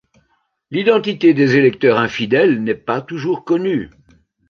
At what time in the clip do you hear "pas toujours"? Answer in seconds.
2.73-3.45